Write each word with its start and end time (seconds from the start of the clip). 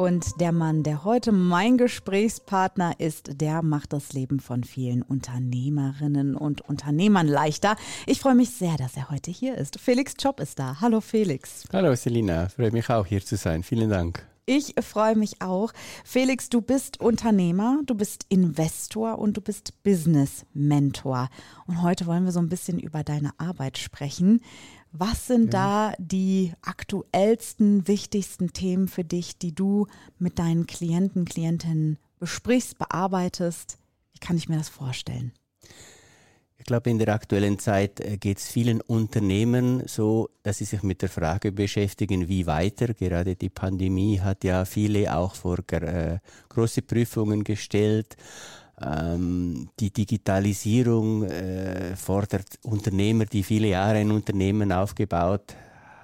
Und 0.00 0.40
der 0.40 0.50
Mann, 0.50 0.82
der 0.82 1.04
heute 1.04 1.30
mein 1.30 1.76
Gesprächspartner 1.76 2.94
ist, 3.00 3.38
der 3.38 3.60
macht 3.60 3.92
das 3.92 4.14
Leben 4.14 4.40
von 4.40 4.64
vielen 4.64 5.02
Unternehmerinnen 5.02 6.36
und 6.36 6.62
Unternehmern 6.62 7.26
leichter. 7.26 7.76
Ich 8.06 8.18
freue 8.18 8.34
mich 8.34 8.48
sehr, 8.48 8.78
dass 8.78 8.96
er 8.96 9.10
heute 9.10 9.30
hier 9.30 9.58
ist. 9.58 9.78
Felix 9.78 10.14
Job 10.18 10.40
ist 10.40 10.58
da. 10.58 10.80
Hallo 10.80 11.02
Felix. 11.02 11.64
Hallo 11.70 11.94
Selina, 11.96 12.48
freue 12.48 12.70
mich 12.70 12.88
auch 12.88 13.04
hier 13.04 13.22
zu 13.22 13.36
sein. 13.36 13.62
Vielen 13.62 13.90
Dank. 13.90 14.26
Ich 14.46 14.74
freue 14.80 15.16
mich 15.16 15.42
auch. 15.42 15.70
Felix, 16.02 16.48
du 16.48 16.62
bist 16.62 16.98
Unternehmer, 16.98 17.80
du 17.84 17.94
bist 17.94 18.24
Investor 18.30 19.18
und 19.18 19.36
du 19.36 19.42
bist 19.42 19.82
Business 19.84 20.46
Mentor. 20.54 21.28
Und 21.66 21.82
heute 21.82 22.06
wollen 22.06 22.24
wir 22.24 22.32
so 22.32 22.40
ein 22.40 22.48
bisschen 22.48 22.80
über 22.80 23.04
deine 23.04 23.30
Arbeit 23.38 23.76
sprechen. 23.76 24.40
Was 24.92 25.26
sind 25.26 25.54
ja. 25.54 25.90
da 25.90 25.94
die 25.98 26.52
aktuellsten, 26.62 27.86
wichtigsten 27.86 28.52
Themen 28.52 28.88
für 28.88 29.04
dich, 29.04 29.38
die 29.38 29.54
du 29.54 29.86
mit 30.18 30.38
deinen 30.38 30.66
Klienten, 30.66 31.24
Klientinnen 31.24 31.98
besprichst, 32.18 32.78
bearbeitest? 32.78 33.78
Wie 34.12 34.18
kann 34.18 34.36
ich 34.36 34.48
mir 34.48 34.58
das 34.58 34.68
vorstellen? 34.68 35.32
Ich 36.60 36.66
glaube, 36.66 36.90
in 36.90 36.98
der 36.98 37.14
aktuellen 37.14 37.58
Zeit 37.58 38.00
äh, 38.00 38.18
geht 38.18 38.38
es 38.38 38.48
vielen 38.48 38.82
Unternehmen 38.82 39.82
so, 39.86 40.28
dass 40.42 40.58
sie 40.58 40.66
sich 40.66 40.82
mit 40.82 41.00
der 41.00 41.08
Frage 41.08 41.52
beschäftigen, 41.52 42.28
wie 42.28 42.46
weiter. 42.46 42.92
Gerade 42.92 43.34
die 43.34 43.48
Pandemie 43.48 44.20
hat 44.20 44.44
ja 44.44 44.66
viele 44.66 45.16
auch 45.16 45.34
vor 45.34 45.58
äh, 45.72 46.18
große 46.50 46.82
Prüfungen 46.82 47.44
gestellt. 47.44 48.16
Ähm, 48.82 49.68
die 49.78 49.92
Digitalisierung 49.92 51.24
äh, 51.24 51.96
fordert 51.96 52.58
Unternehmer, 52.62 53.26
die 53.26 53.42
viele 53.42 53.68
Jahre 53.68 53.98
ein 53.98 54.10
Unternehmen 54.10 54.72
aufgebaut 54.72 55.54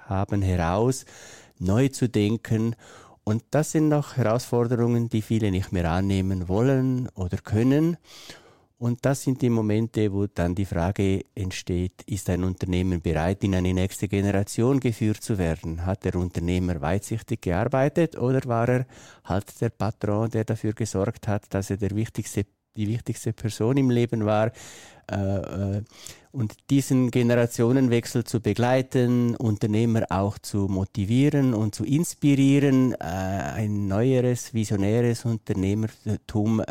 haben, 0.05 0.41
heraus, 0.41 1.05
neu 1.59 1.87
zu 1.89 2.07
denken. 2.07 2.75
Und 3.23 3.43
das 3.51 3.71
sind 3.71 3.89
noch 3.89 4.15
Herausforderungen, 4.15 5.09
die 5.09 5.21
viele 5.21 5.51
nicht 5.51 5.71
mehr 5.71 5.89
annehmen 5.91 6.47
wollen 6.47 7.09
oder 7.15 7.37
können. 7.37 7.97
Und 8.79 9.05
das 9.05 9.23
sind 9.23 9.41
die 9.41 9.49
Momente, 9.49 10.13
wo 10.13 10.27
dann 10.27 10.53
die 10.53 10.65
Frage 10.65 11.25
entsteht, 11.33 12.03
ist 12.05 12.29
ein 12.29 12.43
Unternehmen 12.43 13.01
bereit, 13.01 13.43
in 13.43 13.55
eine 13.55 13.73
nächste 13.73 14.07
Generation 14.07 14.79
geführt 14.79 15.23
zu 15.23 15.39
werden? 15.39 15.83
Hat 15.83 16.05
der 16.05 16.15
Unternehmer 16.15 16.79
weitsichtig 16.79 17.41
gearbeitet 17.41 18.15
oder 18.17 18.39
war 18.45 18.69
er 18.69 18.85
halt 19.23 19.59
der 19.61 19.69
Patron, 19.69 20.29
der 20.29 20.45
dafür 20.45 20.73
gesorgt 20.73 21.27
hat, 21.27 21.51
dass 21.55 21.71
er 21.71 21.77
der 21.77 21.95
wichtigste 21.95 22.45
die 22.77 22.87
wichtigste 22.87 23.33
Person 23.33 23.75
im 23.77 23.89
Leben 23.89 24.25
war. 24.25 24.51
Äh, 25.09 25.77
äh, 25.77 25.81
und 26.33 26.53
diesen 26.69 27.09
Generationenwechsel 27.09 28.23
zu 28.23 28.41
begleiten, 28.41 29.35
Unternehmer 29.35 30.03
auch 30.09 30.37
zu 30.37 30.67
motivieren 30.67 31.53
und 31.55 31.73
zu 31.73 31.83
inspirieren, 31.83 32.93
äh, 32.93 32.97
ein 32.97 33.87
neueres, 33.87 34.53
visionäres 34.53 35.25
Unternehmertum 35.25 36.61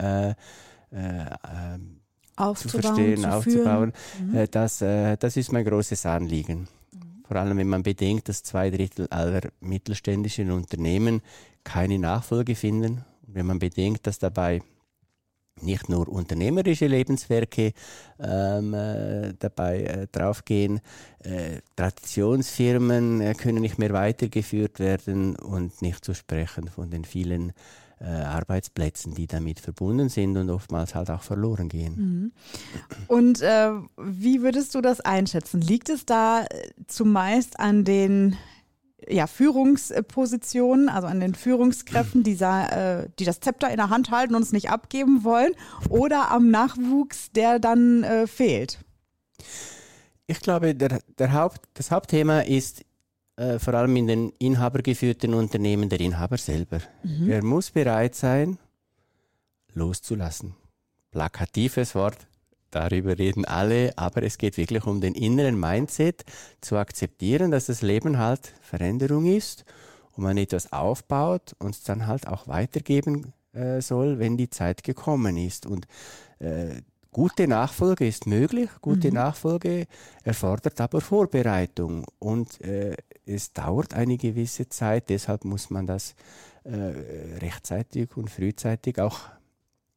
zu 2.55 2.69
verstehen, 2.69 3.23
zu 3.23 3.33
aufzubauen, 3.33 3.93
mhm. 4.21 4.47
das, 4.51 4.79
das 4.79 5.37
ist 5.37 5.53
mein 5.53 5.65
großes 5.65 6.07
Anliegen. 6.07 6.69
Mhm. 6.93 7.25
Vor 7.27 7.37
allem, 7.39 7.59
wenn 7.59 7.69
man 7.69 7.83
bedenkt, 7.83 8.29
dass 8.29 8.45
zwei 8.45 8.71
Drittel 8.71 9.09
aller 9.09 9.41
mittelständischen 9.61 10.53
Unternehmen 10.53 11.23
keine 11.65 11.99
Nachfolge 11.99 12.55
finden. 12.55 13.05
Wenn 13.27 13.47
man 13.47 13.59
bedenkt, 13.59 14.06
dass 14.06 14.21
dabei 14.21 14.62
nicht 15.62 15.89
nur 15.89 16.09
unternehmerische 16.09 16.87
Lebenswerke 16.87 17.72
ähm, 18.21 18.75
äh, 18.75 19.33
dabei 19.39 19.83
äh, 19.83 20.06
draufgehen. 20.11 20.81
Äh, 21.21 21.61
Traditionsfirmen 21.77 23.21
äh, 23.21 23.34
können 23.34 23.61
nicht 23.61 23.78
mehr 23.78 23.93
weitergeführt 23.93 24.78
werden 24.78 25.37
und 25.37 25.81
nicht 25.83 26.05
zu 26.05 26.15
sprechen 26.15 26.69
von 26.69 26.91
den 26.91 27.05
vielen 27.05 27.53
äh, 27.99 28.05
Arbeitsplätzen, 28.05 29.15
die 29.15 29.27
damit 29.27 29.59
verbunden 29.61 30.11
sind 30.11 30.37
und 30.37 30.50
oftmals 30.50 30.95
halt 30.95 31.11
auch 31.11 31.22
verloren 31.22 31.69
gehen. 31.69 31.97
Mhm. 31.97 32.33
Und 33.09 33.41
wie 33.41 34.43
würdest 34.43 34.75
du 34.75 34.83
das 34.83 35.00
einschätzen? 35.00 35.62
Liegt 35.62 35.89
es 35.89 36.05
da 36.05 36.45
zumeist 36.87 37.59
an 37.59 37.84
den 37.84 38.37
ja, 39.09 39.27
Führungspositionen, 39.27 40.89
also 40.89 41.06
an 41.06 41.21
den 41.21 41.34
Führungskräften, 41.34 42.22
die, 42.22 42.37
äh, 42.41 43.09
die 43.19 43.25
das 43.25 43.41
Zepter 43.41 43.71
in 43.71 43.77
der 43.77 43.91
Hand 43.91 44.11
halten 44.11 44.34
und 44.34 44.43
es 44.43 44.53
nicht 44.53 44.71
abgeben 44.71 45.25
wollen, 45.25 45.53
oder 45.89 46.31
am 46.31 46.50
Nachwuchs, 46.50 47.31
der 47.33 47.59
dann 47.59 48.03
äh, 48.03 48.27
fehlt? 48.27 48.78
Ich 50.27 50.41
glaube, 50.41 50.75
der, 50.75 51.00
der 51.19 51.33
Haupt, 51.33 51.61
das 51.75 51.91
Hauptthema 51.91 52.41
ist 52.41 52.84
äh, 53.37 53.59
vor 53.59 53.75
allem 53.75 53.95
in 53.97 54.06
den 54.06 54.33
inhabergeführten 54.39 55.34
Unternehmen 55.34 55.89
der 55.89 56.00
Inhaber 56.00 56.39
selber. 56.39 56.81
Mhm. 57.03 57.31
Er 57.31 57.45
muss 57.45 57.71
bereit 57.71 58.15
sein, 58.15 58.59
loszulassen. 59.75 60.55
Plakatives 61.11 61.95
Wort, 61.95 62.27
darüber 62.71 63.19
reden 63.19 63.44
alle, 63.44 63.93
aber 63.97 64.22
es 64.22 64.38
geht 64.38 64.56
wirklich 64.56 64.84
um 64.87 65.00
den 65.00 65.15
inneren 65.15 65.59
Mindset, 65.59 66.25
zu 66.60 66.77
akzeptieren, 66.77 67.50
dass 67.50 67.66
das 67.66 67.82
Leben 67.82 68.19
halt 68.19 68.53
Veränderung 68.60 69.27
ist 69.27 69.65
und 70.12 70.25
man 70.25 70.37
etwas 70.37 70.72
aufbaut 70.72 71.54
und 71.59 71.75
es 71.75 71.82
dann 71.82 72.06
halt 72.06 72.27
auch 72.27 72.49
weitergeben 72.49 73.32
äh, 73.53 73.81
soll, 73.81 74.19
wenn 74.19 74.37
die 74.37 74.50
Zeit 74.50 74.82
gekommen 74.82 75.37
ist. 75.37 75.66
Und 75.66 75.87
äh, 76.38 76.82
gute 77.10 77.49
Nachfolge 77.49 78.06
ist 78.06 78.27
möglich, 78.27 78.69
gute 78.81 79.09
mhm. 79.09 79.15
Nachfolge 79.15 79.87
erfordert 80.25 80.81
aber 80.81 81.00
Vorbereitung 81.00 82.04
und 82.19 82.60
äh, 82.60 82.94
es 83.25 83.53
dauert 83.53 83.94
eine 83.94 84.19
gewisse 84.19 84.69
Zeit, 84.69 85.09
deshalb 85.09 85.44
muss 85.44 85.71
man 85.71 85.87
das 85.87 86.15
äh, 86.65 87.38
rechtzeitig 87.41 88.16
und 88.16 88.31
frühzeitig 88.31 89.00
auch 89.00 89.21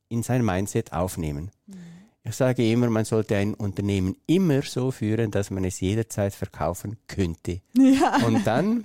in 0.07 0.23
sein 0.23 0.43
Mindset 0.43 0.93
aufnehmen. 0.93 1.51
Mhm. 1.67 1.98
Ich 2.23 2.35
sage 2.35 2.69
immer, 2.69 2.89
man 2.89 3.05
sollte 3.05 3.35
ein 3.37 3.53
Unternehmen 3.53 4.15
immer 4.27 4.61
so 4.61 4.91
führen, 4.91 5.31
dass 5.31 5.51
man 5.51 5.63
es 5.63 5.79
jederzeit 5.79 6.33
verkaufen 6.33 6.97
könnte. 7.07 7.61
Ja. 7.77 8.17
Und 8.25 8.45
dann 8.45 8.83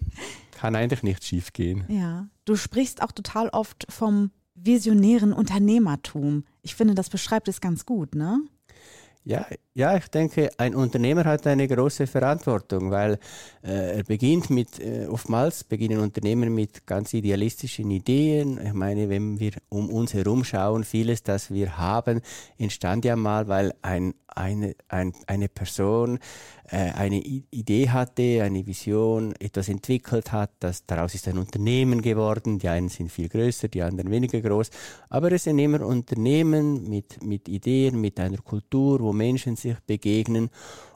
kann 0.53 0.77
eigentlich 0.77 1.03
nichts 1.03 1.27
schiefgehen. 1.27 1.84
Ja. 1.89 2.28
Du 2.45 2.56
sprichst 2.56 3.03
auch 3.03 3.12
total 3.12 3.49
oft 3.49 3.87
vom 3.89 4.31
visionären 4.55 5.33
Unternehmertum. 5.33 6.45
Ich 6.62 6.75
finde, 6.75 6.95
das 6.95 7.11
beschreibt 7.11 7.49
es 7.49 7.61
ganz 7.61 7.84
gut, 7.84 8.15
ne? 8.15 8.41
Ja, 9.27 9.47
ja, 9.73 9.97
ich 9.97 10.09
denke, 10.09 10.51
ein 10.59 10.75
Unternehmer 10.75 11.25
hat 11.25 11.47
eine 11.47 11.67
große 11.67 12.07
Verantwortung, 12.07 12.91
weil 12.91 13.19
äh, 13.62 13.97
er 13.97 14.05
beginnt 14.05 14.51
mit, 14.51 14.79
äh, 14.79 15.07
oftmals 15.07 15.65
beginnen 15.65 15.99
Unternehmen 16.01 16.55
mit 16.55 16.87
ganz 16.87 17.15
idealistischen 17.15 17.91
Ideen. 17.91 18.61
Ich 18.63 18.75
meine, 18.75 19.09
wenn 19.09 19.41
wir 19.41 19.53
um 19.71 19.89
uns 19.89 20.13
herum 20.13 20.45
schauen, 20.45 20.84
vieles, 20.84 21.23
das 21.23 21.51
wir 21.51 21.79
haben, 21.79 22.21
entstand 22.59 23.07
ja 23.07 23.17
mal, 23.17 23.49
weil 23.49 23.73
ein, 23.81 24.13
eine, 24.27 24.75
ein, 24.89 25.15
eine 25.27 25.49
Person 25.49 26.19
äh, 26.71 26.93
eine 26.93 27.21
Idee 27.21 27.91
hatte, 27.91 28.43
eine 28.43 28.67
Vision, 28.67 29.34
etwas 29.39 29.69
entwickelt 29.69 30.33
hat, 30.33 30.51
das, 30.61 30.87
daraus 30.87 31.15
ist 31.15 31.29
ein 31.29 31.39
Unternehmen 31.39 32.03
geworden. 32.03 32.59
Die 32.59 32.69
einen 32.69 32.89
sind 32.89 33.11
viel 33.11 33.29
größer, 33.29 33.69
die 33.69 33.83
anderen 33.83 34.11
weniger 34.11 34.41
groß. 34.41 34.71
Aber 35.09 35.33
es 35.33 35.45
sind 35.45 35.59
immer 35.59 35.84
Unternehmen 35.87 36.89
mit, 36.89 37.23
mit 37.23 37.49
Ideen, 37.49 38.01
mit 38.01 38.19
einer 38.21 38.39
Kultur, 38.39 39.01
wo 39.01 39.13
Menschen 39.15 39.57
sich 39.57 39.79
begegnen. 39.87 40.51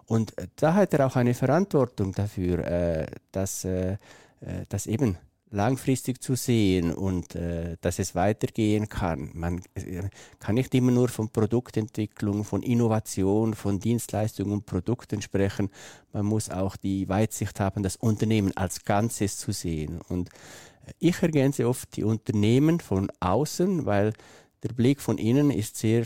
Und 0.07 0.33
da 0.57 0.75
hat 0.75 0.95
er 0.95 1.07
auch 1.07 1.17
eine 1.17 1.35
Verantwortung 1.35 2.13
dafür, 2.13 2.59
äh, 2.67 3.07
dass, 3.33 3.65
äh, 3.65 3.93
äh 4.41 4.65
dass 4.69 4.87
eben 4.87 5.19
langfristig 5.51 6.23
zu 6.23 6.35
sehen 6.35 6.93
und 6.93 7.35
äh, 7.35 7.77
dass 7.81 7.99
es 7.99 8.15
weitergehen 8.15 8.89
kann. 8.89 9.31
Man 9.35 9.63
äh, 9.75 10.03
kann 10.39 10.57
nicht 10.57 10.75
immer 10.75 10.91
nur 10.91 11.09
von 11.09 11.31
Produktentwicklung, 11.31 12.45
von 12.45 12.63
Innovation, 12.63 13.55
von 13.55 13.79
Dienstleistungen 13.79 14.53
und 14.53 14.67
Produkten 14.67 15.23
sprechen. 15.23 15.71
Man 16.13 16.27
muss 16.27 16.51
auch 16.51 16.77
die 16.77 17.09
Weitsicht 17.09 17.61
haben, 17.61 17.83
das 17.83 17.97
Unternehmen 17.97 18.57
als 18.57 18.85
Ganzes 18.85 19.39
zu 19.39 19.53
sehen. 19.53 20.01
Und 20.09 20.29
äh, 20.87 20.93
ich 20.99 21.23
ergänze 21.23 21.67
oft 21.69 21.97
die 21.97 22.05
Unternehmen 22.05 22.81
von 22.81 23.11
außen, 23.21 23.87
weil 23.87 24.13
der 24.63 24.71
Blick 24.71 25.01
von 25.01 25.19
innen 25.19 25.51
ist 25.51 25.77
sehr 25.77 26.05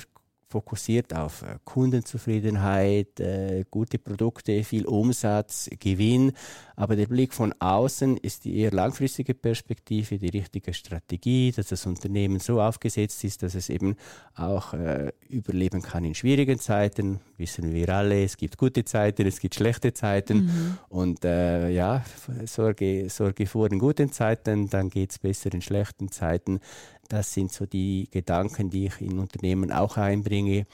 fokussiert 0.52 1.14
auf 1.14 1.43
äh, 1.43 1.56
Kundenzufriedenheit, 1.64 3.19
äh, 3.20 3.64
gute 3.70 3.99
Produkte, 3.99 4.62
viel 4.64 4.87
Umsatz, 4.87 5.70
Gewinn. 5.81 6.32
Aber 6.76 6.94
der 6.96 7.06
Blick 7.06 7.32
von 7.32 7.54
außen 7.58 8.19
ist 8.19 8.44
die 8.44 8.58
eher 8.58 8.70
langfristige 8.70 9.34
Perspektive, 9.34 10.19
die 10.19 10.28
richtige 10.28 10.75
Strategie, 10.75 11.52
dass 11.52 11.69
das 11.69 11.87
Unternehmen 11.87 12.38
so 12.38 12.60
aufgesetzt 12.60 13.25
ist, 13.25 13.43
dass 13.43 13.54
es 13.54 13.70
eben 13.70 13.96
auch 14.34 14.75
äh, 14.75 15.12
überleben 15.28 15.81
kann 15.81 16.04
in 16.04 16.14
schwierigen 16.14 16.58
Zeiten. 16.58 17.20
Wissen 17.38 17.72
wir 17.72 17.88
alle, 17.88 18.22
es 18.22 18.37
gibt 18.37 18.58
gute 18.58 18.84
Zeiten, 18.84 19.26
es 19.26 19.40
gibt 19.40 19.55
schlechte 19.55 19.93
Zeiten. 19.94 20.44
Mhm. 20.44 20.78
Und 20.88 21.25
äh, 21.25 21.70
ja, 21.70 22.05
sorge, 22.44 23.08
sorge 23.08 23.46
vor 23.46 23.70
in 23.70 23.78
guten 23.78 24.12
Zeiten, 24.12 24.69
dann 24.69 24.90
geht 24.90 25.12
es 25.12 25.19
besser 25.19 25.52
in 25.55 25.62
schlechten 25.62 26.10
Zeiten. 26.10 26.60
Das 27.08 27.32
sind 27.32 27.52
so 27.52 27.66
die 27.66 28.08
Gedanken, 28.10 28.70
die 28.70 28.87
ich 28.87 29.00
in 29.00 29.19
Unternehmen 29.19 29.70
auch 29.72 29.96
einbringe, 29.96 30.66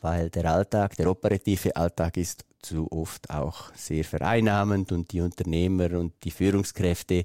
weil 0.00 0.30
der 0.30 0.52
Alltag, 0.52 0.96
der 0.96 1.10
operative 1.10 1.74
Alltag 1.74 2.16
ist 2.16 2.44
zu 2.60 2.90
oft 2.90 3.30
auch 3.30 3.72
sehr 3.74 4.04
vereinnahmend 4.04 4.92
und 4.92 5.12
die 5.12 5.20
Unternehmer 5.20 5.98
und 5.98 6.12
die 6.24 6.30
Führungskräfte, 6.30 7.24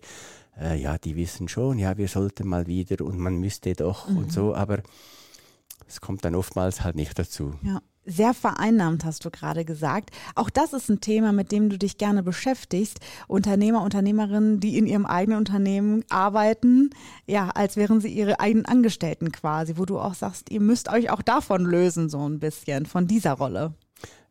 äh, 0.60 0.80
ja, 0.80 0.98
die 0.98 1.16
wissen 1.16 1.48
schon, 1.48 1.80
ja, 1.80 1.98
wir 1.98 2.08
sollten 2.08 2.48
mal 2.48 2.68
wieder 2.68 3.04
und 3.04 3.18
man 3.18 3.38
müsste 3.38 3.74
doch 3.74 4.08
mhm. 4.08 4.18
und 4.18 4.32
so, 4.32 4.56
aber 4.56 4.84
es 5.88 6.00
kommt 6.00 6.24
dann 6.24 6.36
oftmals 6.36 6.84
halt 6.84 6.96
nicht 6.96 7.18
dazu. 7.18 7.56
Ja 7.64 7.82
sehr 8.06 8.34
vereinnahmt, 8.34 9.06
hast 9.06 9.26
du 9.26 9.30
gerade 9.30 9.66
gesagt. 9.66 10.10
Auch 10.36 10.50
das 10.50 10.74
ist 10.74 10.90
ein 10.90 11.02
Thema, 11.02 11.32
mit 11.32 11.52
dem 11.52 11.70
du 11.70 11.78
dich 11.78 11.98
gerne 11.98 12.24
beschäftigst. 12.24 13.00
Unternehmer, 13.28 13.84
Unternehmerinnen, 13.84 14.60
die 14.60 14.78
in 14.78 14.88
ihrem 14.88 15.06
eigenen 15.06 15.38
Unternehmen 15.38 16.04
arbeiten, 16.10 16.90
ja, 17.28 17.50
als 17.50 17.78
wären 17.78 18.02
sie 18.02 18.10
ihre 18.10 18.40
eigenen 18.40 18.66
Angestellten 18.66 19.32
quasi, 19.32 19.78
wo 19.78 19.86
du 19.86 20.00
auch 20.00 20.16
sagst, 20.16 20.50
ihr 20.50 20.62
müsst 20.62 20.90
euch 20.90 21.10
auch 21.10 21.22
davon 21.22 21.66
lösen, 21.66 22.10
so 22.10 22.28
ein 22.28 22.40
bisschen, 22.40 22.86
von 22.86 23.08
dieser 23.08 23.34
Rolle. 23.34 23.74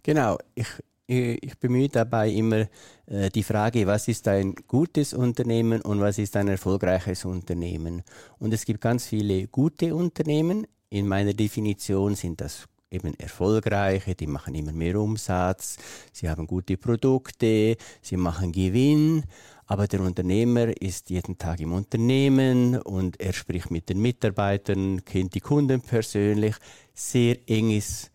Genau. 0.02 0.38
Ich, 0.54 0.68
ich 1.06 1.58
bemühe 1.58 1.88
dabei 1.88 2.30
immer 2.30 2.66
äh, 3.06 3.30
die 3.30 3.42
Frage, 3.42 3.86
was 3.86 4.08
ist 4.08 4.28
ein 4.28 4.54
gutes 4.66 5.12
Unternehmen 5.12 5.80
und 5.80 6.00
was 6.00 6.18
ist 6.18 6.36
ein 6.36 6.48
erfolgreiches 6.48 7.24
Unternehmen. 7.24 8.02
Und 8.38 8.54
es 8.54 8.64
gibt 8.64 8.80
ganz 8.80 9.06
viele 9.06 9.46
gute 9.48 9.94
Unternehmen. 9.94 10.66
In 10.88 11.06
meiner 11.06 11.34
Definition 11.34 12.14
sind 12.14 12.40
das 12.40 12.66
eben 12.90 13.14
erfolgreiche, 13.18 14.14
die 14.14 14.26
machen 14.26 14.54
immer 14.54 14.72
mehr 14.72 15.00
Umsatz, 15.00 15.76
sie 16.12 16.28
haben 16.28 16.46
gute 16.46 16.76
Produkte, 16.76 17.76
sie 18.02 18.16
machen 18.16 18.52
Gewinn, 18.52 19.24
aber 19.66 19.86
der 19.86 20.00
Unternehmer 20.00 20.68
ist 20.82 21.10
jeden 21.10 21.38
Tag 21.38 21.60
im 21.60 21.72
Unternehmen 21.72 22.76
und 22.80 23.20
er 23.20 23.32
spricht 23.32 23.70
mit 23.70 23.88
den 23.88 24.02
Mitarbeitern, 24.02 25.04
kennt 25.04 25.34
die 25.34 25.40
Kunden 25.40 25.80
persönlich, 25.80 26.56
sehr 26.92 27.36
enges 27.46 28.10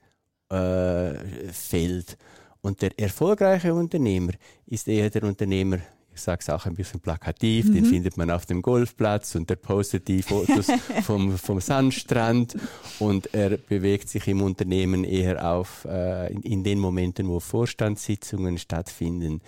äh, 0.50 1.14
Feld. 1.54 2.18
Und 2.62 2.82
der 2.82 3.00
erfolgreiche 3.00 3.74
Unternehmer 3.74 4.34
ist 4.66 4.88
eher 4.88 5.10
der 5.10 5.24
Unternehmer, 5.24 5.80
ich 6.16 6.22
sage 6.22 6.40
es 6.42 6.50
auch 6.50 6.66
ein 6.66 6.76
bisschen 6.76 7.02
plakativ, 7.02 7.66
mhm. 7.66 7.74
den 7.74 7.86
findet 7.86 8.18
man 8.18 8.32
auf 8.32 8.46
dem 8.46 8.62
Golfplatz 8.62 9.36
und 9.36 9.50
der 9.50 9.58
postet 9.58 10.08
die 10.08 10.22
Fotos 10.24 10.68
vom, 11.04 11.38
vom 11.38 11.60
Sandstrand 11.60 12.56
und 13.00 13.34
er 13.34 13.58
bewegt 13.58 14.10
sich 14.10 14.28
im 14.28 14.42
Unternehmen 14.42 15.04
eher 15.04 15.52
auf 15.52 15.86
äh, 15.86 16.32
in, 16.32 16.42
in 16.42 16.64
den 16.64 16.80
Momenten, 16.80 17.28
wo 17.28 17.40
Vorstandssitzungen 17.40 18.58
stattfinden. 18.58 19.42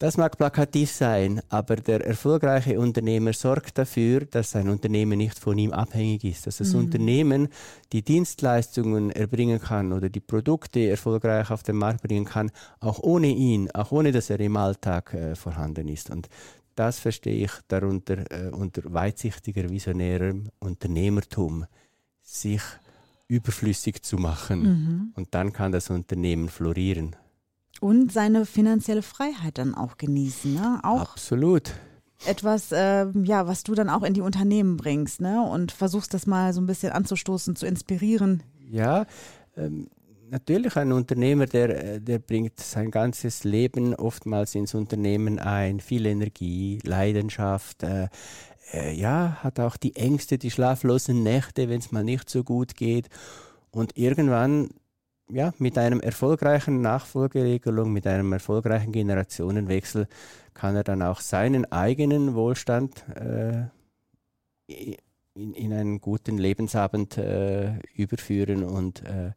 Das 0.00 0.16
mag 0.16 0.36
plakativ 0.36 0.90
sein, 0.90 1.40
aber 1.50 1.76
der 1.76 2.04
erfolgreiche 2.04 2.80
Unternehmer 2.80 3.32
sorgt 3.32 3.78
dafür, 3.78 4.24
dass 4.24 4.50
sein 4.50 4.68
Unternehmen 4.68 5.18
nicht 5.18 5.38
von 5.38 5.56
ihm 5.56 5.72
abhängig 5.72 6.24
ist, 6.24 6.48
dass 6.48 6.56
das 6.56 6.72
mhm. 6.72 6.80
Unternehmen 6.80 7.48
die 7.92 8.02
Dienstleistungen 8.02 9.10
erbringen 9.10 9.60
kann 9.60 9.92
oder 9.92 10.08
die 10.08 10.20
Produkte 10.20 10.88
erfolgreich 10.88 11.50
auf 11.50 11.62
den 11.62 11.76
Markt 11.76 12.02
bringen 12.02 12.24
kann, 12.24 12.50
auch 12.80 12.98
ohne 12.98 13.28
ihn, 13.28 13.70
auch 13.70 13.92
ohne 13.92 14.10
dass 14.10 14.30
er 14.30 14.40
im 14.40 14.56
Alltag 14.56 15.14
äh, 15.14 15.36
vorhanden 15.36 15.86
ist. 15.86 16.10
Und 16.10 16.28
das 16.74 16.98
verstehe 16.98 17.44
ich 17.44 17.52
darunter 17.68 18.30
äh, 18.32 18.50
unter 18.50 18.82
weitsichtiger, 18.92 19.70
visionärem 19.70 20.50
Unternehmertum, 20.58 21.66
sich 22.20 22.62
überflüssig 23.28 24.02
zu 24.02 24.16
machen. 24.16 24.62
Mhm. 24.62 25.12
Und 25.14 25.34
dann 25.34 25.52
kann 25.52 25.70
das 25.70 25.88
Unternehmen 25.88 26.48
florieren. 26.48 27.14
Und 27.80 28.12
seine 28.12 28.46
finanzielle 28.46 29.02
Freiheit 29.02 29.58
dann 29.58 29.74
auch 29.74 29.96
genießen. 29.96 30.54
Ne? 30.54 30.80
Auch 30.82 31.12
Absolut. 31.12 31.72
Etwas, 32.26 32.72
äh, 32.72 33.06
ja, 33.24 33.46
was 33.46 33.64
du 33.64 33.74
dann 33.74 33.90
auch 33.90 34.02
in 34.02 34.14
die 34.14 34.22
Unternehmen 34.22 34.76
bringst 34.76 35.20
ne? 35.20 35.42
und 35.42 35.72
versuchst 35.72 36.14
das 36.14 36.26
mal 36.26 36.52
so 36.52 36.60
ein 36.60 36.66
bisschen 36.66 36.92
anzustoßen, 36.92 37.56
zu 37.56 37.66
inspirieren. 37.66 38.42
Ja, 38.70 39.04
ähm, 39.56 39.88
natürlich 40.30 40.76
ein 40.76 40.92
Unternehmer, 40.92 41.46
der, 41.46 42.00
der 42.00 42.18
bringt 42.18 42.58
sein 42.58 42.90
ganzes 42.90 43.44
Leben 43.44 43.94
oftmals 43.94 44.54
ins 44.54 44.74
Unternehmen 44.74 45.38
ein, 45.38 45.80
viel 45.80 46.06
Energie, 46.06 46.78
Leidenschaft. 46.82 47.82
Äh, 47.82 48.08
äh, 48.72 48.94
ja, 48.94 49.38
hat 49.42 49.60
auch 49.60 49.76
die 49.76 49.96
Ängste, 49.96 50.38
die 50.38 50.50
schlaflosen 50.50 51.22
Nächte, 51.22 51.68
wenn 51.68 51.80
es 51.80 51.92
mal 51.92 52.04
nicht 52.04 52.30
so 52.30 52.42
gut 52.42 52.74
geht. 52.76 53.08
Und 53.70 53.96
irgendwann 53.96 54.70
ja, 55.30 55.52
mit 55.58 55.78
einem 55.78 56.00
erfolgreichen 56.00 56.80
Nachfolgeregelung, 56.80 57.92
mit 57.92 58.06
einem 58.06 58.32
erfolgreichen 58.32 58.92
Generationenwechsel 58.92 60.06
kann 60.52 60.76
er 60.76 60.84
dann 60.84 61.02
auch 61.02 61.20
seinen 61.20 61.70
eigenen 61.72 62.34
Wohlstand 62.34 63.04
äh, 63.16 63.64
in, 64.66 65.54
in, 65.54 65.72
einen 65.72 66.00
guten 66.00 66.38
Lebensabend 66.38 67.18
äh, 67.18 67.78
überführen 67.94 68.64
und 68.64 69.04
äh, 69.04 69.32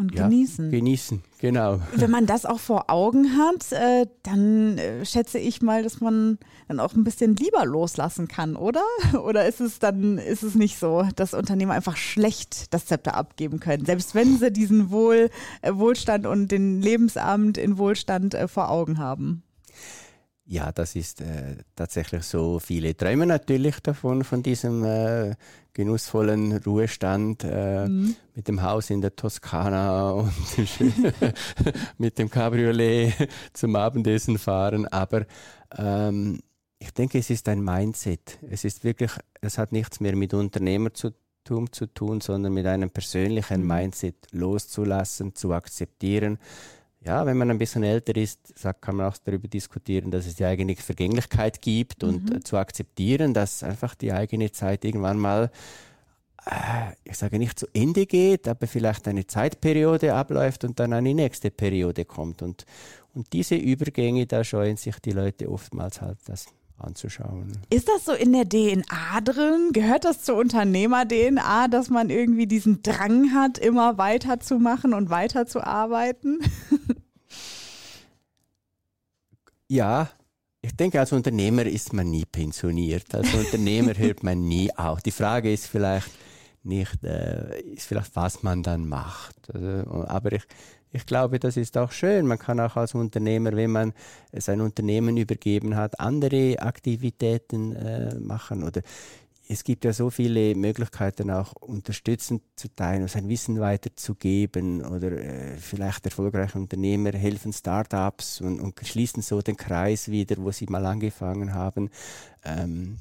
und 0.00 0.14
ja, 0.14 0.24
genießen. 0.26 0.70
Genießen, 0.70 1.22
genau. 1.38 1.80
Wenn 1.94 2.10
man 2.10 2.26
das 2.26 2.46
auch 2.46 2.58
vor 2.58 2.90
Augen 2.90 3.36
hat, 3.36 3.70
äh, 3.72 4.06
dann 4.22 4.78
äh, 4.78 5.04
schätze 5.04 5.38
ich 5.38 5.62
mal, 5.62 5.82
dass 5.82 6.00
man 6.00 6.38
dann 6.68 6.80
auch 6.80 6.94
ein 6.94 7.04
bisschen 7.04 7.36
lieber 7.36 7.64
loslassen 7.66 8.26
kann, 8.26 8.56
oder? 8.56 8.82
Oder 9.22 9.46
ist 9.46 9.60
es 9.60 9.78
dann, 9.78 10.18
ist 10.18 10.42
es 10.42 10.54
nicht 10.54 10.78
so, 10.78 11.06
dass 11.16 11.34
Unternehmer 11.34 11.74
einfach 11.74 11.96
schlecht 11.96 12.72
das 12.72 12.86
Zepter 12.86 13.14
abgeben 13.14 13.60
können, 13.60 13.84
selbst 13.84 14.14
wenn 14.14 14.38
sie 14.38 14.50
diesen 14.50 14.90
Wohl, 14.90 15.30
äh, 15.62 15.74
Wohlstand 15.74 16.26
und 16.26 16.50
den 16.50 16.80
Lebensabend 16.80 17.58
in 17.58 17.78
Wohlstand 17.78 18.36
vor 18.46 18.70
Augen 18.70 18.98
haben? 18.98 19.42
Ja, 20.50 20.72
das 20.72 20.96
ist 20.96 21.20
äh, 21.20 21.58
tatsächlich 21.76 22.24
so. 22.24 22.58
Viele 22.58 22.96
träumen 22.96 23.28
natürlich 23.28 23.78
davon, 23.78 24.24
von 24.24 24.42
diesem 24.42 24.82
äh, 24.82 25.36
genussvollen 25.74 26.56
Ruhestand 26.56 27.44
äh, 27.44 27.86
mhm. 27.86 28.16
mit 28.34 28.48
dem 28.48 28.60
Haus 28.60 28.90
in 28.90 29.00
der 29.00 29.14
Toskana 29.14 30.10
und 30.10 30.32
mit 31.98 32.18
dem 32.18 32.28
Cabriolet 32.28 33.14
zum 33.52 33.76
Abendessen 33.76 34.38
fahren. 34.38 34.88
Aber 34.88 35.24
ähm, 35.78 36.40
ich 36.80 36.90
denke, 36.94 37.18
es 37.20 37.30
ist 37.30 37.48
ein 37.48 37.62
Mindset. 37.62 38.40
Es 38.50 38.64
ist 38.64 38.82
wirklich, 38.82 39.12
es 39.40 39.56
hat 39.56 39.70
nichts 39.70 40.00
mehr 40.00 40.16
mit 40.16 40.34
Unternehmertum 40.34 41.70
zu 41.70 41.86
tun, 41.94 42.20
sondern 42.20 42.52
mit 42.52 42.66
einem 42.66 42.90
persönlichen 42.90 43.60
mhm. 43.60 43.68
Mindset 43.68 44.16
loszulassen, 44.32 45.32
zu 45.36 45.52
akzeptieren 45.52 46.40
ja, 47.02 47.24
wenn 47.24 47.38
man 47.38 47.50
ein 47.50 47.58
bisschen 47.58 47.82
älter 47.82 48.14
ist, 48.14 48.54
kann 48.80 48.96
man 48.96 49.06
auch 49.06 49.16
darüber 49.24 49.48
diskutieren, 49.48 50.10
dass 50.10 50.26
es 50.26 50.34
die 50.34 50.44
eigene 50.44 50.76
Vergänglichkeit 50.76 51.62
gibt 51.62 52.02
mhm. 52.02 52.08
und 52.08 52.34
äh, 52.34 52.40
zu 52.40 52.58
akzeptieren, 52.58 53.32
dass 53.32 53.62
einfach 53.62 53.94
die 53.94 54.12
eigene 54.12 54.52
Zeit 54.52 54.84
irgendwann 54.84 55.18
mal, 55.18 55.50
äh, 56.44 56.92
ich 57.04 57.16
sage 57.16 57.38
nicht 57.38 57.58
zu 57.58 57.66
Ende 57.72 58.04
geht, 58.04 58.46
aber 58.48 58.66
vielleicht 58.66 59.08
eine 59.08 59.26
Zeitperiode 59.26 60.14
abläuft 60.14 60.64
und 60.64 60.78
dann 60.78 60.92
eine 60.92 61.14
nächste 61.14 61.50
Periode 61.50 62.04
kommt. 62.04 62.42
Und, 62.42 62.66
und 63.14 63.32
diese 63.32 63.54
Übergänge, 63.54 64.26
da 64.26 64.44
scheuen 64.44 64.76
sich 64.76 64.98
die 64.98 65.12
Leute 65.12 65.50
oftmals 65.50 66.02
halt 66.02 66.18
das 66.26 66.46
anzuschauen. 66.80 67.52
Ist 67.70 67.88
das 67.88 68.04
so 68.04 68.12
in 68.12 68.32
der 68.32 68.48
DNA 68.48 69.20
drin? 69.22 69.70
Gehört 69.72 70.04
das 70.04 70.22
zur 70.22 70.36
Unternehmer-DNA, 70.36 71.68
dass 71.68 71.90
man 71.90 72.10
irgendwie 72.10 72.46
diesen 72.46 72.82
Drang 72.82 73.34
hat, 73.34 73.58
immer 73.58 73.98
weiterzumachen 73.98 74.94
und 74.94 75.10
weiterzuarbeiten? 75.10 76.40
ja, 79.70 80.10
ich 80.62 80.76
denke, 80.76 80.98
als 80.98 81.12
Unternehmer 81.12 81.64
ist 81.64 81.92
man 81.92 82.10
nie 82.10 82.24
pensioniert. 82.24 83.14
Als 83.14 83.32
Unternehmer 83.32 83.94
hört 83.96 84.22
man 84.22 84.46
nie 84.46 84.70
auf. 84.76 85.00
Die 85.00 85.12
Frage 85.12 85.52
ist 85.52 85.66
vielleicht 85.66 86.10
nicht, 86.64 87.02
äh, 87.04 87.60
ist 87.60 87.86
vielleicht, 87.86 88.14
was 88.16 88.42
man 88.42 88.62
dann 88.62 88.88
macht. 88.88 89.36
Also, 89.54 90.06
aber 90.08 90.32
ich, 90.32 90.42
ich 90.90 91.06
glaube, 91.06 91.38
das 91.38 91.56
ist 91.56 91.78
auch 91.78 91.92
schön. 91.92 92.26
Man 92.26 92.38
kann 92.38 92.58
auch 92.58 92.76
als 92.76 92.94
Unternehmer, 92.94 93.52
wenn 93.52 93.70
man 93.70 93.92
sein 94.32 94.60
Unternehmen 94.60 95.16
übergeben 95.16 95.76
hat, 95.76 96.00
andere 96.00 96.58
Aktivitäten 96.58 97.76
äh, 97.76 98.16
machen. 98.16 98.64
Oder 98.64 98.82
es 99.52 99.64
gibt 99.64 99.84
ja 99.84 99.92
so 99.92 100.10
viele 100.10 100.54
Möglichkeiten, 100.54 101.28
auch 101.28 101.52
unterstützend 101.54 102.42
zu 102.54 102.68
teilen, 102.68 103.08
sein 103.08 103.28
Wissen 103.28 103.58
weiterzugeben. 103.58 104.84
Oder 104.84 105.10
äh, 105.10 105.56
vielleicht 105.56 106.04
erfolgreiche 106.04 106.56
Unternehmer 106.56 107.10
helfen 107.10 107.52
Startups 107.52 108.40
und, 108.40 108.60
und 108.60 108.78
schließen 108.84 109.22
so 109.22 109.42
den 109.42 109.56
Kreis 109.56 110.08
wieder, 110.08 110.36
wo 110.38 110.52
sie 110.52 110.66
mal 110.66 110.86
angefangen 110.86 111.52
haben. 111.52 111.90
Ähm, 112.44 112.98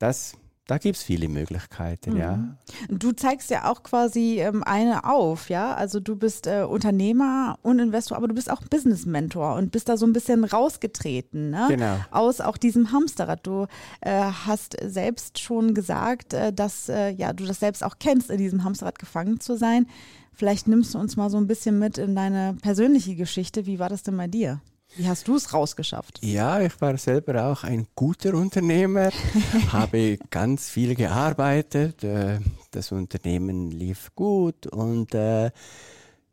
das 0.00 0.34
da 0.66 0.78
gibt 0.78 0.96
es 0.96 1.02
viele 1.02 1.28
Möglichkeiten, 1.28 2.12
mhm. 2.12 2.16
ja. 2.18 2.56
Du 2.88 3.12
zeigst 3.12 3.50
ja 3.50 3.70
auch 3.70 3.82
quasi 3.82 4.40
ähm, 4.40 4.62
eine 4.62 5.04
auf, 5.04 5.50
ja. 5.50 5.74
Also 5.74 5.98
du 5.98 6.14
bist 6.14 6.46
äh, 6.46 6.62
Unternehmer 6.62 7.58
und 7.62 7.80
Investor, 7.80 8.16
aber 8.16 8.28
du 8.28 8.34
bist 8.34 8.50
auch 8.50 8.62
Business-Mentor 8.62 9.56
und 9.56 9.72
bist 9.72 9.88
da 9.88 9.96
so 9.96 10.06
ein 10.06 10.12
bisschen 10.12 10.44
rausgetreten, 10.44 11.50
ne? 11.50 11.66
Genau. 11.68 11.96
Aus 12.12 12.40
auch 12.40 12.56
diesem 12.56 12.92
Hamsterrad. 12.92 13.44
Du 13.46 13.66
äh, 14.02 14.10
hast 14.12 14.76
selbst 14.80 15.40
schon 15.40 15.74
gesagt, 15.74 16.32
äh, 16.32 16.52
dass 16.52 16.88
äh, 16.88 17.10
ja 17.10 17.32
du 17.32 17.44
das 17.44 17.58
selbst 17.58 17.82
auch 17.82 17.96
kennst, 17.98 18.30
in 18.30 18.38
diesem 18.38 18.62
Hamsterrad 18.62 19.00
gefangen 19.00 19.40
zu 19.40 19.56
sein. 19.56 19.86
Vielleicht 20.32 20.68
nimmst 20.68 20.94
du 20.94 20.98
uns 20.98 21.16
mal 21.16 21.28
so 21.28 21.38
ein 21.38 21.48
bisschen 21.48 21.78
mit 21.78 21.98
in 21.98 22.14
deine 22.14 22.56
persönliche 22.62 23.16
Geschichte. 23.16 23.66
Wie 23.66 23.78
war 23.78 23.88
das 23.88 24.04
denn 24.04 24.16
bei 24.16 24.28
dir? 24.28 24.60
Wie 24.96 25.08
hast 25.08 25.26
du 25.26 25.36
es 25.36 25.54
rausgeschafft? 25.54 26.18
Ja, 26.22 26.60
ich 26.60 26.78
war 26.80 26.98
selber 26.98 27.46
auch 27.46 27.64
ein 27.64 27.86
guter 27.94 28.34
Unternehmer, 28.34 29.10
habe 29.72 30.18
ganz 30.30 30.68
viel 30.68 30.94
gearbeitet. 30.94 32.04
Äh, 32.04 32.40
das 32.72 32.92
Unternehmen 32.92 33.70
lief 33.70 34.14
gut 34.14 34.66
und 34.66 35.14
äh, 35.14 35.50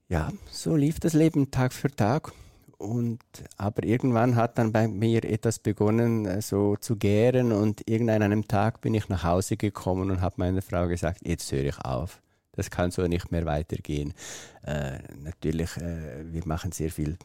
ja, 0.09 0.31
so 0.51 0.75
lief 0.75 0.99
das 0.99 1.13
Leben 1.13 1.51
Tag 1.51 1.71
für 1.71 1.89
Tag. 1.89 2.33
Und, 2.77 3.19
aber 3.57 3.83
irgendwann 3.83 4.35
hat 4.37 4.57
dann 4.57 4.71
bei 4.71 4.87
mir 4.87 5.23
etwas 5.25 5.59
begonnen, 5.59 6.25
äh, 6.25 6.41
so 6.41 6.75
zu 6.75 6.97
gären. 6.97 7.51
Und 7.53 7.89
irgendeinem 7.89 8.47
Tag 8.47 8.81
bin 8.81 8.93
ich 8.93 9.07
nach 9.07 9.23
Hause 9.23 9.55
gekommen 9.55 10.11
und 10.11 10.21
habe 10.21 10.35
meiner 10.37 10.61
Frau 10.61 10.87
gesagt, 10.87 11.21
jetzt 11.25 11.51
höre 11.51 11.65
ich 11.65 11.77
auf. 11.79 12.21
Das 12.53 12.69
kann 12.69 12.91
so 12.91 13.05
nicht 13.07 13.31
mehr 13.31 13.45
weitergehen. 13.45 14.13
Äh, 14.63 14.99
natürlich, 15.23 15.77
äh, 15.77 16.25
wir 16.25 16.45
machen 16.45 16.71
sehr 16.71 16.91
viel 16.91 17.17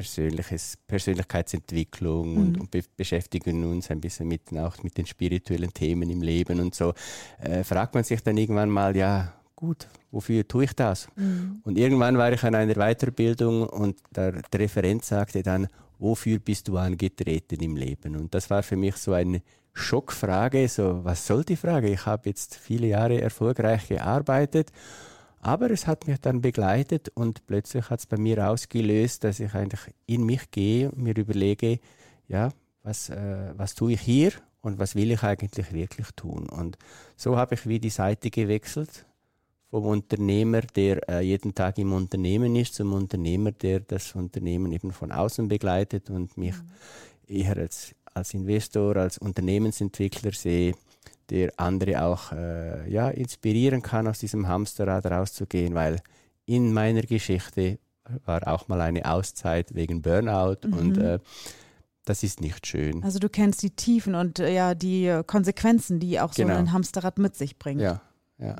persönliches, 0.00 0.78
Persönlichkeitsentwicklung 0.86 2.32
mhm. 2.32 2.40
und, 2.40 2.60
und 2.60 2.70
be 2.70 2.80
beschäftigen 2.96 3.64
uns 3.70 3.90
ein 3.90 4.00
bisschen 4.00 4.28
mit, 4.28 4.50
auch 4.56 4.82
mit 4.82 4.96
den 4.96 5.04
spirituellen 5.04 5.74
Themen 5.74 6.08
im 6.08 6.22
Leben 6.22 6.58
und 6.58 6.74
so, 6.74 6.94
äh, 7.38 7.62
fragt 7.64 7.94
man 7.94 8.02
sich 8.02 8.22
dann 8.22 8.38
irgendwann 8.38 8.70
mal, 8.70 8.96
ja, 8.96 9.34
gut, 9.54 9.88
wofür 10.10 10.48
tue 10.48 10.64
ich 10.64 10.72
das? 10.72 11.06
Mhm. 11.16 11.60
Und 11.64 11.76
irgendwann 11.76 12.16
war 12.16 12.32
ich 12.32 12.42
an 12.44 12.54
einer 12.54 12.76
Weiterbildung 12.76 13.64
und 13.68 13.98
der, 14.16 14.32
der 14.32 14.60
Referent 14.60 15.04
sagte 15.04 15.42
dann, 15.42 15.68
wofür 15.98 16.38
bist 16.38 16.68
du 16.68 16.78
angetreten 16.78 17.62
im 17.62 17.76
Leben? 17.76 18.16
Und 18.16 18.32
das 18.32 18.48
war 18.48 18.62
für 18.62 18.76
mich 18.76 18.96
so 18.96 19.12
eine 19.12 19.42
Schockfrage, 19.74 20.66
so, 20.66 21.04
was 21.04 21.26
soll 21.26 21.44
die 21.44 21.56
Frage? 21.56 21.90
Ich 21.90 22.06
habe 22.06 22.30
jetzt 22.30 22.56
viele 22.56 22.86
Jahre 22.86 23.20
erfolgreich 23.20 23.86
gearbeitet 23.88 24.72
aber 25.40 25.70
es 25.70 25.86
hat 25.86 26.06
mich 26.06 26.20
dann 26.20 26.42
begleitet 26.42 27.10
und 27.14 27.46
plötzlich 27.46 27.88
hat 27.88 28.00
es 28.00 28.06
bei 28.06 28.18
mir 28.18 28.48
ausgelöst, 28.48 29.24
dass 29.24 29.40
ich 29.40 29.54
eigentlich 29.54 29.80
in 30.06 30.24
mich 30.24 30.50
gehe 30.50 30.90
und 30.90 30.98
mir 30.98 31.16
überlege, 31.16 31.80
ja, 32.28 32.50
was, 32.82 33.08
äh, 33.08 33.52
was 33.56 33.74
tue 33.74 33.92
ich 33.92 34.00
hier 34.00 34.32
und 34.60 34.78
was 34.78 34.94
will 34.94 35.10
ich 35.10 35.22
eigentlich 35.22 35.72
wirklich 35.72 36.08
tun. 36.14 36.48
Und 36.48 36.76
so 37.16 37.36
habe 37.36 37.54
ich 37.54 37.66
wie 37.66 37.78
die 37.78 37.90
Seite 37.90 38.30
gewechselt 38.30 39.06
vom 39.70 39.86
Unternehmer, 39.86 40.60
der 40.60 41.08
äh, 41.08 41.20
jeden 41.20 41.54
Tag 41.54 41.78
im 41.78 41.92
Unternehmen 41.92 42.54
ist, 42.56 42.74
zum 42.74 42.92
Unternehmer, 42.92 43.52
der 43.52 43.80
das 43.80 44.14
Unternehmen 44.14 44.72
eben 44.72 44.92
von 44.92 45.10
außen 45.10 45.48
begleitet 45.48 46.10
und 46.10 46.36
mich 46.36 46.54
mhm. 46.54 47.34
eher 47.34 47.56
als, 47.56 47.94
als 48.12 48.34
Investor, 48.34 48.96
als 48.96 49.16
Unternehmensentwickler 49.16 50.32
sehe 50.32 50.74
der 51.30 51.52
andere 51.56 52.02
auch 52.02 52.32
äh, 52.32 52.90
ja, 52.90 53.08
inspirieren 53.08 53.82
kann, 53.82 54.06
aus 54.06 54.18
diesem 54.18 54.48
Hamsterrad 54.48 55.06
rauszugehen, 55.06 55.74
weil 55.74 56.00
in 56.46 56.72
meiner 56.72 57.02
Geschichte 57.02 57.78
war 58.24 58.46
auch 58.48 58.68
mal 58.68 58.80
eine 58.80 59.10
Auszeit 59.10 59.74
wegen 59.74 60.02
Burnout 60.02 60.66
mhm. 60.66 60.72
und 60.72 60.98
äh, 60.98 61.18
das 62.04 62.22
ist 62.22 62.40
nicht 62.40 62.66
schön. 62.66 63.04
Also 63.04 63.18
du 63.18 63.28
kennst 63.28 63.62
die 63.62 63.70
Tiefen 63.70 64.14
und 64.14 64.40
äh, 64.40 64.52
ja 64.52 64.74
die 64.74 65.20
Konsequenzen, 65.26 66.00
die 66.00 66.20
auch 66.20 66.34
genau. 66.34 66.54
so 66.54 66.58
ein 66.58 66.72
Hamsterrad 66.72 67.18
mit 67.18 67.36
sich 67.36 67.58
bringt. 67.58 67.80
Ja, 67.80 68.00
ja. 68.38 68.56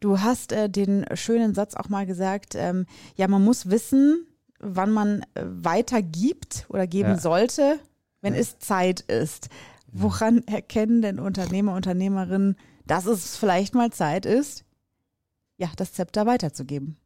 Du 0.00 0.20
hast 0.20 0.52
äh, 0.52 0.68
den 0.68 1.06
schönen 1.14 1.54
Satz 1.54 1.74
auch 1.74 1.88
mal 1.88 2.06
gesagt, 2.06 2.54
ähm, 2.56 2.86
ja, 3.16 3.28
man 3.28 3.44
muss 3.44 3.70
wissen, 3.70 4.26
wann 4.58 4.90
man 4.90 5.22
äh, 5.34 5.44
weitergibt 5.44 6.66
oder 6.68 6.86
geben 6.86 7.10
ja. 7.10 7.18
sollte, 7.18 7.78
wenn 8.20 8.34
ja. 8.34 8.40
es 8.40 8.58
Zeit 8.58 9.00
ist. 9.02 9.48
Woran 9.92 10.42
erkennen 10.46 11.02
denn 11.02 11.18
Unternehmer, 11.18 11.74
Unternehmerinnen, 11.74 12.56
dass 12.86 13.06
es 13.06 13.36
vielleicht 13.36 13.74
mal 13.74 13.90
Zeit 13.90 14.26
ist, 14.26 14.64
ja, 15.58 15.70
das 15.76 15.92
Zepter 15.92 16.26
weiterzugeben? 16.26 16.96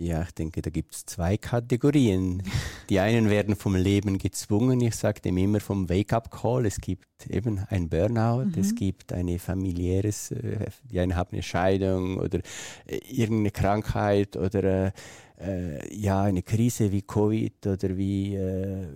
Ja, 0.00 0.22
ich 0.22 0.30
denke, 0.30 0.62
da 0.62 0.70
gibt 0.70 0.94
es 0.94 1.06
zwei 1.06 1.36
Kategorien. 1.36 2.44
Die 2.88 3.00
einen 3.00 3.30
werden 3.30 3.56
vom 3.56 3.74
Leben 3.74 4.18
gezwungen. 4.18 4.80
Ich 4.80 4.94
sage 4.94 5.20
dem 5.20 5.36
immer 5.36 5.58
vom 5.58 5.88
Wake-up-Call. 5.88 6.66
Es 6.66 6.80
gibt 6.80 7.26
eben 7.28 7.58
ein 7.68 7.88
Burnout, 7.88 8.44
mhm. 8.44 8.54
es 8.60 8.76
gibt 8.76 9.12
eine 9.12 9.40
familiäres, 9.40 10.30
äh, 10.30 10.66
die 10.84 11.00
einen 11.00 11.16
haben 11.16 11.30
eine 11.32 11.42
Scheidung 11.42 12.18
oder 12.18 12.38
äh, 12.86 12.98
irgendeine 13.08 13.50
Krankheit 13.50 14.36
oder 14.36 14.92
äh, 15.40 15.94
ja 15.94 16.22
eine 16.22 16.42
Krise 16.42 16.92
wie 16.92 17.02
Covid 17.02 17.66
oder 17.66 17.96
wie 17.96 18.36
äh, 18.36 18.86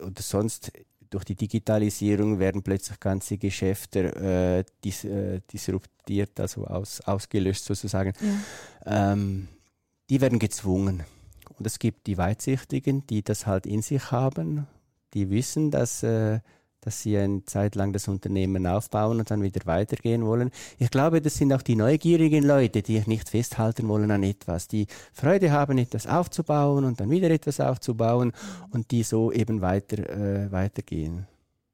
oder 0.00 0.20
sonst 0.20 0.72
durch 1.10 1.24
die 1.24 1.34
Digitalisierung 1.34 2.38
werden 2.38 2.62
plötzlich 2.62 3.00
ganze 3.00 3.36
Geschäfte 3.36 4.14
äh, 4.14 4.64
dis, 4.84 5.04
äh, 5.04 5.40
disruptiert, 5.52 6.38
also 6.38 6.66
aus, 6.66 7.00
ausgelöscht 7.00 7.64
sozusagen. 7.64 8.12
Ja. 8.86 9.12
Ähm, 9.12 9.48
die 10.08 10.20
werden 10.20 10.38
gezwungen. 10.38 11.02
Und 11.58 11.66
es 11.66 11.78
gibt 11.78 12.06
die 12.06 12.16
Weitsichtigen, 12.16 13.06
die 13.06 13.22
das 13.22 13.46
halt 13.46 13.66
in 13.66 13.82
sich 13.82 14.10
haben, 14.12 14.66
die 15.12 15.30
wissen, 15.30 15.70
dass 15.70 16.02
äh, 16.02 16.40
dass 16.80 17.02
sie 17.02 17.16
eine 17.18 17.44
Zeit 17.44 17.74
lang 17.74 17.92
das 17.92 18.08
Unternehmen 18.08 18.66
aufbauen 18.66 19.18
und 19.18 19.30
dann 19.30 19.42
wieder 19.42 19.60
weitergehen 19.66 20.24
wollen. 20.24 20.50
Ich 20.78 20.90
glaube, 20.90 21.20
das 21.20 21.34
sind 21.34 21.52
auch 21.52 21.62
die 21.62 21.76
neugierigen 21.76 22.44
Leute, 22.44 22.82
die 22.82 23.02
nicht 23.06 23.28
festhalten 23.28 23.88
wollen 23.88 24.10
an 24.10 24.22
etwas, 24.22 24.68
die 24.68 24.86
Freude 25.12 25.52
haben, 25.52 25.78
etwas 25.78 26.06
aufzubauen 26.06 26.84
und 26.84 27.00
dann 27.00 27.10
wieder 27.10 27.30
etwas 27.30 27.60
aufzubauen 27.60 28.32
und 28.70 28.90
die 28.90 29.02
so 29.02 29.32
eben 29.32 29.60
weiter, 29.60 30.08
äh, 30.08 30.50
weitergehen. 30.50 31.26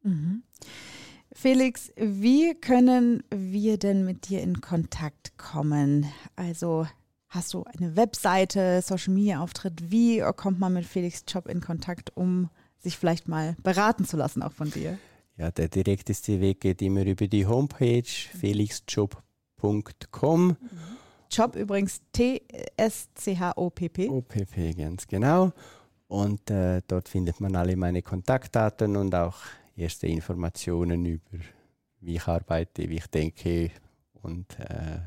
Mhm. 0.02 0.42
Felix, 1.32 1.92
wie 1.96 2.54
können 2.54 3.22
wir 3.30 3.78
denn 3.78 4.04
mit 4.06 4.28
dir 4.28 4.40
in 4.40 4.62
Kontakt 4.62 5.36
kommen? 5.36 6.06
Also 6.34 6.86
hast 7.28 7.52
du 7.52 7.64
eine 7.64 7.94
Webseite, 7.94 8.80
Social 8.80 9.12
Media 9.12 9.40
Auftritt? 9.40 9.90
Wie 9.90 10.20
kommt 10.34 10.58
man 10.58 10.72
mit 10.72 10.86
Felix 10.86 11.24
Job 11.28 11.46
in 11.46 11.60
Kontakt, 11.60 12.16
um 12.16 12.48
sich 12.86 12.96
vielleicht 12.96 13.28
mal 13.28 13.56
beraten 13.62 14.04
zu 14.04 14.16
lassen, 14.16 14.42
auch 14.42 14.52
von 14.52 14.70
dir? 14.70 14.98
Ja, 15.36 15.50
der 15.50 15.68
direkteste 15.68 16.40
Weg 16.40 16.60
geht 16.60 16.80
immer 16.80 17.04
über 17.04 17.26
die 17.26 17.44
Homepage 17.46 18.08
felixjob.com. 18.40 20.56
Job 21.30 21.56
übrigens 21.56 22.00
T-S-C-H-O-P-P. 22.12 24.08
O-P-P, 24.08 24.74
ganz 24.74 25.06
genau. 25.06 25.52
Und 26.08 26.50
äh, 26.50 26.80
dort 26.86 27.08
findet 27.08 27.40
man 27.40 27.56
alle 27.56 27.74
meine 27.76 28.02
Kontaktdaten 28.02 28.96
und 28.96 29.14
auch 29.14 29.36
erste 29.76 30.06
Informationen 30.06 31.04
über, 31.04 31.38
wie 32.00 32.14
ich 32.14 32.28
arbeite, 32.28 32.88
wie 32.88 32.96
ich 32.96 33.08
denke 33.08 33.72
und 34.22 34.58
äh, 34.60 34.94
äh 34.94 35.00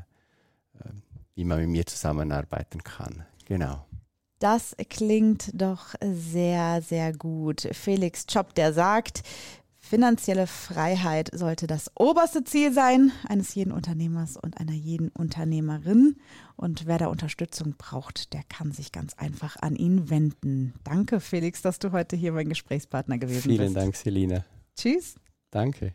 wie 1.34 1.44
man 1.44 1.60
mit 1.60 1.70
mir 1.70 1.86
zusammenarbeiten 1.86 2.84
kann. 2.84 3.24
Genau. 3.46 3.86
Das 4.40 4.74
klingt 4.88 5.50
doch 5.52 5.94
sehr, 6.00 6.80
sehr 6.80 7.12
gut. 7.12 7.68
Felix 7.72 8.24
Job, 8.26 8.54
der 8.54 8.72
sagt, 8.72 9.22
finanzielle 9.78 10.46
Freiheit 10.46 11.30
sollte 11.34 11.66
das 11.66 11.90
oberste 11.94 12.42
Ziel 12.42 12.72
sein 12.72 13.12
eines 13.28 13.54
jeden 13.54 13.70
Unternehmers 13.70 14.38
und 14.38 14.58
einer 14.58 14.72
jeden 14.72 15.10
Unternehmerin. 15.10 16.16
Und 16.56 16.86
wer 16.86 16.96
da 16.96 17.08
Unterstützung 17.08 17.74
braucht, 17.76 18.32
der 18.32 18.42
kann 18.48 18.72
sich 18.72 18.92
ganz 18.92 19.12
einfach 19.18 19.56
an 19.60 19.76
ihn 19.76 20.08
wenden. 20.08 20.72
Danke, 20.84 21.20
Felix, 21.20 21.60
dass 21.60 21.78
du 21.78 21.92
heute 21.92 22.16
hier 22.16 22.32
mein 22.32 22.48
Gesprächspartner 22.48 23.18
gewesen 23.18 23.42
Vielen 23.42 23.58
bist. 23.58 23.72
Vielen 23.72 23.84
Dank, 23.84 23.96
Selina. 23.96 24.44
Tschüss. 24.74 25.16
Danke. 25.50 25.92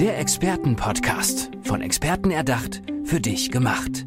Der 0.00 0.18
Expertenpodcast. 0.18 1.50
Von 1.62 1.80
Experten 1.80 2.32
erdacht, 2.32 2.82
für 3.04 3.20
dich 3.20 3.52
gemacht. 3.52 4.06